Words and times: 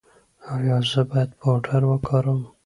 ایا 0.53 0.75
زه 0.89 1.01
باید 1.09 1.31
پوډر 1.39 1.81
وکاروم؟ 1.87 2.41